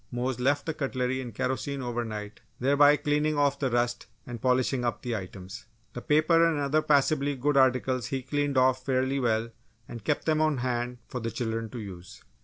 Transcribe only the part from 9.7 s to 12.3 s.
and kept them on hand for the children to use.